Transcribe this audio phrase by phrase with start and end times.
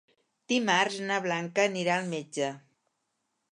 [0.53, 2.51] Dimarts na Blanca anirà al metge.